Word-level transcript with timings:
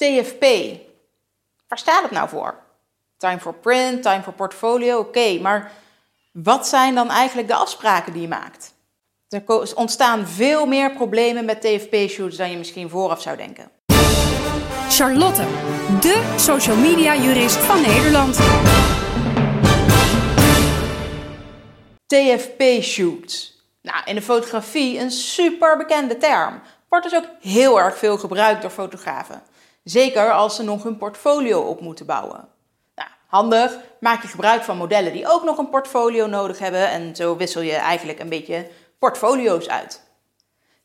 TFP. 0.00 0.44
Waar 1.68 1.78
staat 1.78 2.02
het 2.02 2.10
nou 2.10 2.28
voor? 2.28 2.54
Time 3.16 3.38
for 3.38 3.54
print, 3.54 4.02
time 4.02 4.22
for 4.22 4.32
portfolio, 4.32 4.98
oké, 4.98 5.38
maar 5.40 5.72
wat 6.32 6.68
zijn 6.68 6.94
dan 6.94 7.10
eigenlijk 7.10 7.48
de 7.48 7.54
afspraken 7.54 8.12
die 8.12 8.22
je 8.22 8.28
maakt? 8.28 8.74
Er 9.28 9.74
ontstaan 9.74 10.26
veel 10.26 10.66
meer 10.66 10.92
problemen 10.92 11.44
met 11.44 11.60
TFP-shoots 11.60 12.36
dan 12.36 12.50
je 12.50 12.56
misschien 12.56 12.88
vooraf 12.88 13.22
zou 13.22 13.36
denken. 13.36 13.70
Charlotte, 14.88 15.42
de 16.00 16.34
social 16.36 16.76
media 16.76 17.16
jurist 17.16 17.56
van 17.56 17.80
Nederland. 17.80 18.36
TFP-shoots. 22.06 23.62
Nou, 23.82 23.98
in 24.04 24.14
de 24.14 24.22
fotografie 24.22 24.98
een 24.98 25.10
super 25.10 25.76
bekende 25.76 26.16
term. 26.16 26.60
Wordt 26.88 27.10
dus 27.10 27.18
ook 27.18 27.28
heel 27.40 27.80
erg 27.80 27.98
veel 27.98 28.18
gebruikt 28.18 28.62
door 28.62 28.70
fotografen. 28.70 29.42
Zeker 29.90 30.32
als 30.32 30.56
ze 30.56 30.62
nog 30.62 30.82
hun 30.82 30.96
portfolio 30.96 31.60
op 31.60 31.80
moeten 31.80 32.06
bouwen. 32.06 32.48
Nou, 32.94 33.08
handig, 33.26 33.78
maak 34.00 34.22
je 34.22 34.28
gebruik 34.28 34.62
van 34.62 34.76
modellen 34.76 35.12
die 35.12 35.28
ook 35.28 35.44
nog 35.44 35.58
een 35.58 35.70
portfolio 35.70 36.26
nodig 36.26 36.58
hebben 36.58 36.88
en 36.88 37.16
zo 37.16 37.36
wissel 37.36 37.60
je 37.60 37.74
eigenlijk 37.74 38.18
een 38.20 38.28
beetje 38.28 38.66
portfolio's 38.98 39.68
uit. 39.68 40.02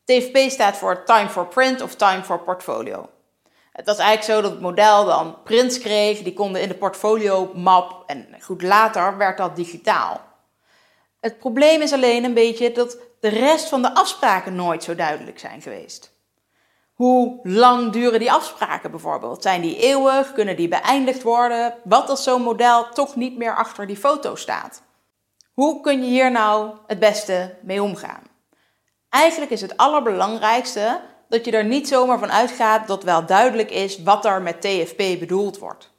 TFP 0.04 0.36
staat 0.50 0.76
voor 0.76 1.04
Time 1.04 1.28
for 1.28 1.46
Print 1.46 1.82
of 1.82 1.94
Time 1.94 2.22
for 2.22 2.40
Portfolio. 2.40 3.08
Het 3.72 3.86
was 3.86 3.98
eigenlijk 3.98 4.38
zo 4.38 4.42
dat 4.42 4.50
het 4.50 4.60
model 4.60 5.04
dan 5.04 5.42
prints 5.44 5.78
kreeg, 5.78 6.22
die 6.22 6.34
konden 6.34 6.62
in 6.62 6.68
de 6.68 6.74
portfolio 6.74 7.50
map 7.54 8.02
en 8.06 8.26
goed 8.40 8.62
later 8.62 9.16
werd 9.16 9.38
dat 9.38 9.56
digitaal. 9.56 10.20
Het 11.20 11.38
probleem 11.38 11.80
is 11.80 11.92
alleen 11.92 12.24
een 12.24 12.34
beetje 12.34 12.72
dat 12.72 12.98
de 13.20 13.28
rest 13.28 13.68
van 13.68 13.82
de 13.82 13.94
afspraken 13.94 14.54
nooit 14.54 14.82
zo 14.82 14.94
duidelijk 14.94 15.38
zijn 15.38 15.62
geweest. 15.62 16.14
Hoe 16.96 17.40
lang 17.42 17.92
duren 17.92 18.18
die 18.18 18.32
afspraken 18.32 18.90
bijvoorbeeld? 18.90 19.42
Zijn 19.42 19.60
die 19.60 19.76
eeuwig? 19.76 20.32
Kunnen 20.32 20.56
die 20.56 20.68
beëindigd 20.68 21.22
worden? 21.22 21.74
Wat 21.84 22.08
als 22.08 22.22
zo'n 22.22 22.42
model 22.42 22.88
toch 22.88 23.16
niet 23.16 23.36
meer 23.36 23.56
achter 23.56 23.86
die 23.86 23.96
foto 23.96 24.34
staat? 24.34 24.82
Hoe 25.52 25.80
kun 25.80 26.02
je 26.02 26.08
hier 26.08 26.30
nou 26.30 26.76
het 26.86 26.98
beste 26.98 27.58
mee 27.62 27.82
omgaan? 27.82 28.22
Eigenlijk 29.08 29.50
is 29.50 29.60
het 29.60 29.76
allerbelangrijkste 29.76 31.00
dat 31.28 31.44
je 31.44 31.50
er 31.50 31.64
niet 31.64 31.88
zomaar 31.88 32.18
van 32.18 32.32
uitgaat 32.32 32.86
dat 32.86 33.02
wel 33.02 33.26
duidelijk 33.26 33.70
is 33.70 34.02
wat 34.02 34.24
er 34.24 34.42
met 34.42 34.60
TFP 34.60 34.96
bedoeld 34.96 35.58
wordt. 35.58 35.90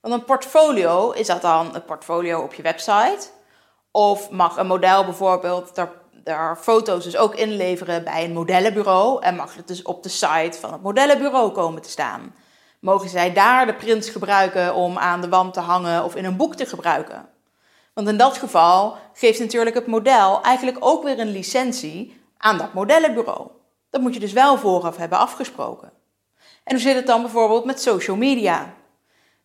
Want 0.00 0.14
een 0.14 0.24
portfolio, 0.24 1.10
is 1.10 1.26
dat 1.26 1.42
dan 1.42 1.74
een 1.74 1.84
portfolio 1.84 2.40
op 2.40 2.54
je 2.54 2.62
website? 2.62 3.28
Of 3.90 4.30
mag 4.30 4.56
een 4.56 4.66
model 4.66 5.04
bijvoorbeeld 5.04 5.74
daar, 6.26 6.56
foto's 6.56 7.04
dus 7.04 7.16
ook 7.16 7.34
inleveren 7.34 8.04
bij 8.04 8.24
een 8.24 8.32
modellenbureau 8.32 9.22
en 9.22 9.36
mag 9.36 9.54
het 9.54 9.68
dus 9.68 9.82
op 9.82 10.02
de 10.02 10.08
site 10.08 10.58
van 10.60 10.72
het 10.72 10.82
modellenbureau 10.82 11.50
komen 11.52 11.82
te 11.82 11.90
staan? 11.90 12.34
Mogen 12.80 13.08
zij 13.08 13.32
daar 13.32 13.66
de 13.66 13.74
prints 13.74 14.10
gebruiken 14.10 14.74
om 14.74 14.98
aan 14.98 15.20
de 15.20 15.28
wand 15.28 15.54
te 15.54 15.60
hangen 15.60 16.04
of 16.04 16.14
in 16.14 16.24
een 16.24 16.36
boek 16.36 16.54
te 16.54 16.66
gebruiken? 16.66 17.28
Want 17.94 18.08
in 18.08 18.16
dat 18.16 18.38
geval 18.38 18.96
geeft 19.12 19.38
natuurlijk 19.38 19.76
het 19.76 19.86
model 19.86 20.42
eigenlijk 20.42 20.76
ook 20.80 21.02
weer 21.02 21.18
een 21.18 21.30
licentie 21.32 22.20
aan 22.38 22.58
dat 22.58 22.72
modellenbureau. 22.72 23.48
Dat 23.90 24.00
moet 24.00 24.14
je 24.14 24.20
dus 24.20 24.32
wel 24.32 24.58
vooraf 24.58 24.96
hebben 24.96 25.18
afgesproken. 25.18 25.92
En 26.64 26.74
hoe 26.74 26.82
zit 26.84 26.94
het 26.94 27.06
dan 27.06 27.22
bijvoorbeeld 27.22 27.64
met 27.64 27.80
social 27.80 28.16
media? 28.16 28.74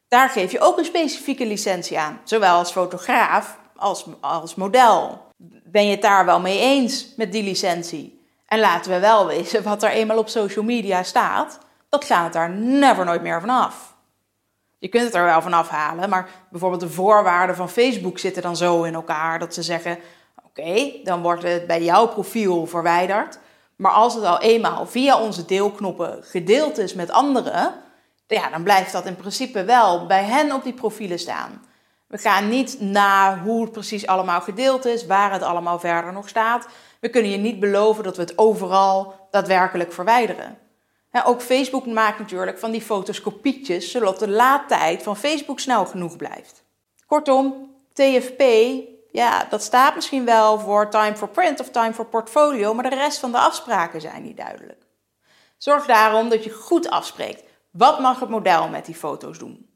Daar 0.08 0.30
geef 0.30 0.52
je 0.52 0.60
ook 0.60 0.78
een 0.78 0.86
specifieke 0.86 1.46
licentie 1.46 2.00
aan, 2.00 2.22
zowel 2.24 2.58
als 2.58 2.72
fotograaf 2.72 3.60
als, 3.76 4.06
als 4.22 4.56
model. 4.56 5.30
Ben 5.64 5.86
je 5.86 5.92
het 5.92 6.02
daar 6.02 6.26
wel 6.26 6.40
mee 6.40 6.60
eens 6.60 7.14
met 7.16 7.32
die 7.32 7.44
licentie? 7.44 8.26
En 8.46 8.60
laten 8.60 8.92
we 8.92 9.00
wel 9.00 9.28
wezen, 9.28 9.64
wat 9.64 9.84
er 9.84 9.90
eenmaal 9.90 10.18
op 10.18 10.30
social 10.30 10.66
media 10.66 11.04
staat, 11.04 11.60
dat 11.90 12.06
gaat 12.06 12.34
daar 12.34 12.50
never 12.50 13.06
nooit 13.06 13.22
meer 13.22 13.40
vanaf. 13.40 13.96
Je 14.80 14.88
kunt 14.88 15.04
het 15.04 15.14
er 15.14 15.24
wel 15.24 15.42
van 15.42 15.54
afhalen, 15.54 16.10
maar 16.10 16.30
bijvoorbeeld 16.50 16.82
de 16.82 16.90
voorwaarden 16.90 17.56
van 17.56 17.70
Facebook 17.70 18.20
zitten 18.20 18.42
dan 18.42 18.56
zo 18.56 18.84
in 18.84 18.94
elkaar 18.94 19.40
dat 19.40 19.54
ze 19.54 19.64
zeggen: 19.64 19.98
oké, 20.46 20.92
dan 21.04 21.22
wordt 21.22 21.44
het 21.44 21.68
bij 21.68 21.84
jouw 21.84 22.08
profiel 22.08 22.66
verwijderd. 22.68 23.40
Maar 23.76 23.92
als 23.92 24.14
het 24.14 24.24
al 24.24 24.40
eenmaal 24.40 24.86
via 24.86 25.20
onze 25.20 25.46
deelknoppen 25.46 26.20
gedeeld 26.24 26.78
is 26.78 26.94
met 26.94 27.12
anderen, 27.12 27.74
ja, 28.28 28.50
dan 28.50 28.64
blijft 28.64 28.92
dat 28.92 29.06
in 29.06 29.16
principe 29.16 29.64
wel 29.64 30.06
bij 30.06 30.24
hen 30.24 30.52
op 30.52 30.64
die 30.64 30.74
profielen 30.74 31.20
staan. 31.20 31.66
We 32.12 32.18
gaan 32.18 32.50
niet 32.50 32.82
na 32.82 33.40
hoe 33.40 33.62
het 33.62 33.72
precies 33.72 34.08
allemaal 34.08 34.42
gedeeld 34.42 34.86
is, 34.86 35.06
waar 35.06 35.32
het 35.32 35.42
allemaal 35.42 35.80
verder 35.80 36.14
nog 36.14 36.30
staat. 36.30 36.68
We 37.00 37.10
kunnen 37.10 37.32
je 37.32 37.38
niet 37.38 37.60
beloven 37.60 38.04
dat 38.04 38.16
we 38.16 38.22
het 38.22 38.38
overal 38.38 39.28
daadwerkelijk 39.30 39.94
verwijderen. 39.94 40.58
ook 41.26 41.42
Facebook 41.42 41.86
maakt 41.86 42.20
natuurlijk 42.20 42.60
van 42.60 42.72
die 42.72 42.82
foto's 42.82 43.22
kopietjes, 43.22 43.92
zodat 43.92 44.20
de 44.20 44.30
laadtijd 44.30 45.04
van 45.04 45.18
Facebook 45.18 45.60
snel 45.60 45.86
genoeg 45.86 46.16
blijft. 46.16 46.64
Kortom, 47.06 47.76
TFP, 47.94 48.42
ja, 49.12 49.48
dat 49.50 49.64
staat 49.64 49.96
misschien 49.96 50.26
wel 50.26 50.60
voor 50.60 50.90
time 50.90 51.16
for 51.16 51.30
print 51.30 51.60
of 51.60 51.70
time 51.70 51.94
for 51.94 52.06
portfolio, 52.06 52.74
maar 52.74 52.90
de 52.90 52.96
rest 52.96 53.20
van 53.20 53.32
de 53.32 53.38
afspraken 53.38 54.02
zijn 54.02 54.24
niet 54.24 54.38
duidelijk. 54.38 54.84
Zorg 55.58 55.86
daarom 55.86 56.30
dat 56.30 56.44
je 56.44 56.50
goed 56.50 56.90
afspreekt. 56.90 57.44
Wat 57.72 58.00
mag 58.00 58.20
het 58.20 58.30
model 58.30 58.68
met 58.70 58.86
die 58.86 58.96
foto's 58.96 59.38
doen? 59.38 59.71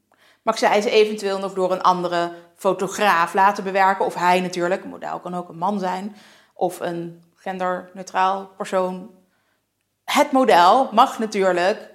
Mag 0.46 0.58
zij 0.58 0.80
ze 0.80 0.90
eventueel 0.90 1.38
nog 1.38 1.54
door 1.54 1.72
een 1.72 1.82
andere 1.82 2.32
fotograaf 2.56 3.34
laten 3.34 3.64
bewerken. 3.64 4.04
Of 4.04 4.14
hij 4.14 4.40
natuurlijk, 4.40 4.84
een 4.84 4.90
model 4.90 5.18
kan 5.18 5.34
ook 5.34 5.48
een 5.48 5.58
man 5.58 5.78
zijn, 5.78 6.16
of 6.54 6.80
een 6.80 7.22
genderneutraal 7.34 8.50
persoon. 8.56 9.10
Het 10.04 10.32
model 10.32 10.88
mag 10.92 11.18
natuurlijk 11.18 11.90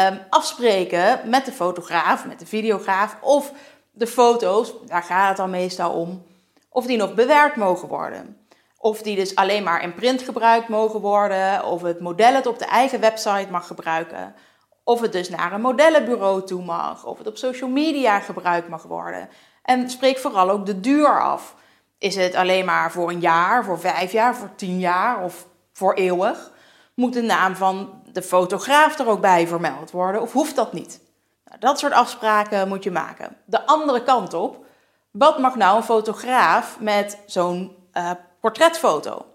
um, 0.00 0.20
afspreken 0.28 1.20
met 1.24 1.44
de 1.44 1.52
fotograaf, 1.52 2.26
met 2.26 2.38
de 2.38 2.46
videograaf, 2.46 3.16
of 3.20 3.52
de 3.90 4.06
foto's, 4.06 4.72
daar 4.86 5.02
gaat 5.02 5.28
het 5.28 5.36
dan 5.36 5.50
meestal 5.50 5.92
om, 5.92 6.26
of 6.68 6.86
die 6.86 6.96
nog 6.96 7.14
bewerkt 7.14 7.56
mogen 7.56 7.88
worden. 7.88 8.46
Of 8.78 9.02
die 9.02 9.16
dus 9.16 9.34
alleen 9.34 9.62
maar 9.62 9.82
in 9.82 9.94
print 9.94 10.22
gebruikt 10.22 10.68
mogen 10.68 11.00
worden, 11.00 11.64
of 11.64 11.82
het 11.82 12.00
model 12.00 12.34
het 12.34 12.46
op 12.46 12.58
de 12.58 12.64
eigen 12.64 13.00
website 13.00 13.46
mag 13.50 13.66
gebruiken. 13.66 14.34
Of 14.84 15.00
het 15.00 15.12
dus 15.12 15.28
naar 15.28 15.52
een 15.52 15.60
modellenbureau 15.60 16.46
toe 16.46 16.64
mag, 16.64 17.04
of 17.04 17.18
het 17.18 17.26
op 17.26 17.36
social 17.36 17.70
media 17.70 18.20
gebruikt 18.20 18.68
mag 18.68 18.82
worden. 18.82 19.28
En 19.62 19.90
spreek 19.90 20.18
vooral 20.18 20.50
ook 20.50 20.66
de 20.66 20.80
duur 20.80 21.20
af. 21.20 21.54
Is 21.98 22.16
het 22.16 22.34
alleen 22.34 22.64
maar 22.64 22.92
voor 22.92 23.10
een 23.10 23.20
jaar, 23.20 23.64
voor 23.64 23.80
vijf 23.80 24.12
jaar, 24.12 24.36
voor 24.36 24.54
tien 24.54 24.78
jaar 24.78 25.24
of 25.24 25.46
voor 25.72 25.94
eeuwig? 25.94 26.50
Moet 26.94 27.12
de 27.12 27.22
naam 27.22 27.56
van 27.56 28.02
de 28.12 28.22
fotograaf 28.22 28.98
er 28.98 29.08
ook 29.08 29.20
bij 29.20 29.46
vermeld 29.46 29.90
worden 29.90 30.20
of 30.20 30.32
hoeft 30.32 30.56
dat 30.56 30.72
niet? 30.72 31.00
Nou, 31.44 31.58
dat 31.60 31.78
soort 31.78 31.92
afspraken 31.92 32.68
moet 32.68 32.84
je 32.84 32.90
maken. 32.90 33.36
De 33.44 33.66
andere 33.66 34.02
kant 34.02 34.34
op, 34.34 34.64
wat 35.10 35.38
mag 35.38 35.56
nou 35.56 35.76
een 35.76 35.82
fotograaf 35.82 36.76
met 36.80 37.18
zo'n 37.26 37.76
uh, 37.92 38.10
portretfoto? 38.40 39.26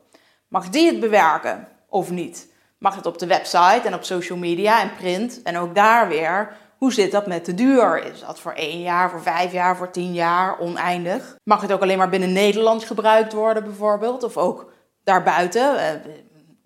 Mag 0.47 0.69
die 0.69 0.87
het 0.87 0.99
bewerken 0.99 1.67
of 1.89 2.09
niet? 2.09 2.47
Mag 2.77 2.95
het 2.95 3.05
op 3.05 3.17
de 3.17 3.27
website 3.27 3.81
en 3.83 3.93
op 3.93 4.03
social 4.03 4.37
media 4.37 4.81
en 4.81 4.95
print. 4.95 5.41
En 5.43 5.57
ook 5.57 5.75
daar 5.75 6.07
weer, 6.07 6.57
hoe 6.77 6.93
zit 6.93 7.11
dat 7.11 7.27
met 7.27 7.45
de 7.45 7.53
duur? 7.53 8.03
Is 8.13 8.19
dat 8.19 8.39
voor 8.39 8.51
één 8.51 8.81
jaar, 8.81 9.09
voor 9.09 9.21
vijf 9.21 9.51
jaar, 9.51 9.77
voor 9.77 9.91
tien 9.91 10.13
jaar, 10.13 10.59
oneindig? 10.59 11.37
Mag 11.43 11.61
het 11.61 11.71
ook 11.71 11.81
alleen 11.81 11.97
maar 11.97 12.09
binnen 12.09 12.33
Nederland 12.33 12.83
gebruikt 12.83 13.33
worden 13.33 13.63
bijvoorbeeld? 13.63 14.23
Of 14.23 14.37
ook 14.37 14.71
daarbuiten? 15.03 15.79
Eh, 15.79 16.11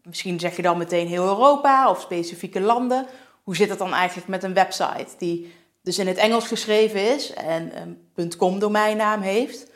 misschien 0.04 0.40
zeg 0.40 0.56
je 0.56 0.62
dan 0.62 0.78
meteen 0.78 1.08
heel 1.08 1.26
Europa 1.26 1.90
of 1.90 2.02
specifieke 2.02 2.62
landen. 2.62 3.06
Hoe 3.44 3.56
zit 3.56 3.70
het 3.70 3.80
dan 3.80 3.94
eigenlijk 3.94 4.28
met 4.28 4.44
een 4.44 4.54
website 4.54 5.18
die 5.18 5.54
dus 5.84 6.00
in 6.00 6.08
het 6.08 6.18
Engels 6.18 6.48
geschreven 6.48 7.14
is 7.14 7.34
en 7.34 7.72
een 8.16 8.38
.com 8.38 8.60
domeinnaam 8.60 9.22
heeft? 9.22 9.70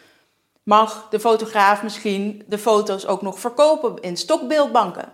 Mag 0.63 1.07
de 1.09 1.19
fotograaf 1.19 1.84
misschien 1.84 2.44
de 2.47 2.57
foto's 2.57 3.06
ook 3.06 3.22
nog 3.22 3.40
verkopen 3.40 4.02
in 4.02 4.17
stokbeeldbanken? 4.17 5.13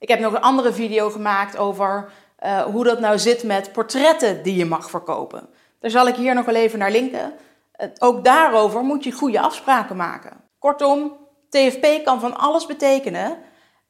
Ik 0.00 0.08
heb 0.08 0.20
nog 0.20 0.32
een 0.32 0.40
andere 0.40 0.72
video 0.72 1.10
gemaakt 1.10 1.56
over 1.56 2.12
uh, 2.44 2.62
hoe 2.62 2.84
dat 2.84 3.00
nou 3.00 3.18
zit 3.18 3.42
met 3.42 3.72
portretten 3.72 4.42
die 4.42 4.56
je 4.56 4.64
mag 4.64 4.90
verkopen. 4.90 5.48
Daar 5.80 5.90
zal 5.90 6.06
ik 6.06 6.14
hier 6.14 6.34
nog 6.34 6.44
wel 6.44 6.54
even 6.54 6.78
naar 6.78 6.90
linken. 6.90 7.32
ook 7.98 8.24
daarover 8.24 8.82
moet 8.82 9.04
je 9.04 9.12
goede 9.12 9.40
afspraken 9.40 9.96
maken. 9.96 10.40
Kortom, 10.58 11.16
TFP 11.48 12.04
kan 12.04 12.20
van 12.20 12.36
alles 12.36 12.66
betekenen. 12.66 13.38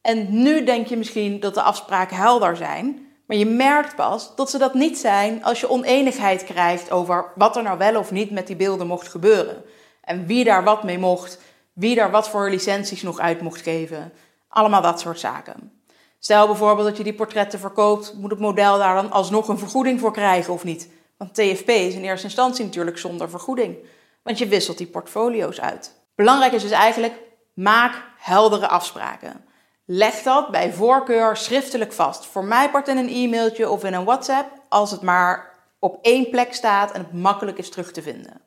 En 0.01 0.41
nu 0.41 0.63
denk 0.63 0.87
je 0.87 0.97
misschien 0.97 1.39
dat 1.39 1.53
de 1.53 1.61
afspraken 1.61 2.17
helder 2.17 2.55
zijn. 2.55 3.07
Maar 3.25 3.37
je 3.37 3.45
merkt 3.45 3.95
pas 3.95 4.35
dat 4.35 4.49
ze 4.49 4.57
dat 4.57 4.73
niet 4.73 4.97
zijn 4.97 5.43
als 5.43 5.59
je 5.59 5.69
oneenigheid 5.69 6.43
krijgt 6.43 6.91
over 6.91 7.31
wat 7.35 7.55
er 7.55 7.63
nou 7.63 7.77
wel 7.77 7.97
of 7.97 8.11
niet 8.11 8.31
met 8.31 8.47
die 8.47 8.55
beelden 8.55 8.87
mocht 8.87 9.07
gebeuren. 9.07 9.63
En 10.01 10.25
wie 10.25 10.43
daar 10.43 10.63
wat 10.63 10.83
mee 10.83 10.97
mocht, 10.99 11.39
wie 11.73 11.95
daar 11.95 12.11
wat 12.11 12.29
voor 12.29 12.49
licenties 12.49 13.01
nog 13.01 13.19
uit 13.19 13.41
mocht 13.41 13.61
geven. 13.61 14.13
Allemaal 14.49 14.81
dat 14.81 14.99
soort 14.99 15.19
zaken. 15.19 15.80
Stel 16.23 16.47
bijvoorbeeld 16.47 16.87
dat 16.87 16.97
je 16.97 17.03
die 17.03 17.13
portretten 17.13 17.59
verkoopt, 17.59 18.13
moet 18.13 18.31
het 18.31 18.39
model 18.39 18.77
daar 18.77 18.95
dan 18.95 19.11
alsnog 19.11 19.47
een 19.47 19.57
vergoeding 19.57 19.99
voor 19.99 20.11
krijgen 20.11 20.53
of 20.53 20.63
niet? 20.63 20.89
Want 21.17 21.33
TFP 21.33 21.69
is 21.69 21.93
in 21.93 22.03
eerste 22.03 22.25
instantie 22.25 22.65
natuurlijk 22.65 22.97
zonder 22.97 23.29
vergoeding, 23.29 23.77
want 24.23 24.37
je 24.37 24.47
wisselt 24.47 24.77
die 24.77 24.87
portfolio's 24.87 25.59
uit. 25.61 25.93
Belangrijk 26.15 26.53
is 26.53 26.61
dus 26.61 26.71
eigenlijk, 26.71 27.13
maak 27.53 28.03
heldere 28.17 28.67
afspraken. 28.67 29.45
Leg 29.85 30.21
dat 30.21 30.51
bij 30.51 30.73
voorkeur 30.73 31.37
schriftelijk 31.37 31.93
vast. 31.93 32.25
Voor 32.25 32.45
mij 32.45 32.69
part 32.69 32.87
in 32.87 32.97
een 32.97 33.09
e-mailtje 33.09 33.69
of 33.69 33.83
in 33.83 33.93
een 33.93 34.05
WhatsApp, 34.05 34.49
als 34.69 34.91
het 34.91 35.01
maar 35.01 35.53
op 35.79 35.97
één 36.01 36.29
plek 36.29 36.53
staat 36.53 36.91
en 36.91 37.01
het 37.01 37.13
makkelijk 37.13 37.57
is 37.57 37.69
terug 37.69 37.91
te 37.91 38.01
vinden. 38.01 38.41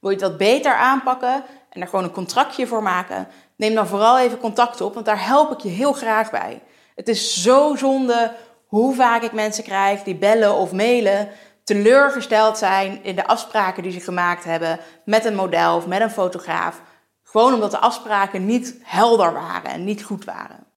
Wil 0.00 0.10
je 0.10 0.16
dat 0.16 0.36
beter 0.36 0.74
aanpakken 0.74 1.44
en 1.70 1.80
er 1.80 1.88
gewoon 1.88 2.04
een 2.04 2.10
contractje 2.10 2.66
voor 2.66 2.82
maken? 2.82 3.28
Neem 3.56 3.74
dan 3.74 3.86
vooral 3.86 4.18
even 4.18 4.38
contact 4.38 4.80
op, 4.80 4.94
want 4.94 5.06
daar 5.06 5.26
help 5.26 5.52
ik 5.52 5.60
je 5.60 5.68
heel 5.68 5.92
graag 5.92 6.30
bij. 6.30 6.62
Het 6.94 7.08
is 7.08 7.42
zo 7.42 7.74
zonde 7.76 8.34
hoe 8.66 8.94
vaak 8.94 9.22
ik 9.22 9.32
mensen 9.32 9.64
krijg 9.64 10.02
die 10.02 10.14
bellen 10.14 10.54
of 10.54 10.72
mailen, 10.72 11.28
teleurgesteld 11.64 12.58
zijn 12.58 13.04
in 13.04 13.16
de 13.16 13.26
afspraken 13.26 13.82
die 13.82 13.92
ze 13.92 14.00
gemaakt 14.00 14.44
hebben 14.44 14.78
met 15.04 15.24
een 15.24 15.34
model 15.34 15.76
of 15.76 15.86
met 15.86 16.00
een 16.00 16.10
fotograaf. 16.10 16.82
Gewoon 17.22 17.54
omdat 17.54 17.70
de 17.70 17.78
afspraken 17.78 18.46
niet 18.46 18.76
helder 18.82 19.32
waren 19.32 19.70
en 19.70 19.84
niet 19.84 20.04
goed 20.04 20.24
waren. 20.24 20.70